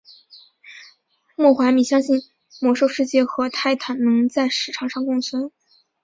[1.35, 2.23] 莫怀米相信
[2.59, 5.51] 魔兽世界和泰坦能在市场上共存。